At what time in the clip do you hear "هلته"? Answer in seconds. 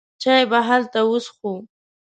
0.67-0.99